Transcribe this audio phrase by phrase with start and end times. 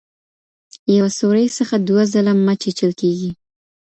[0.97, 3.31] یوه سوري څخه دوه ځله مه چیچل کیږئ.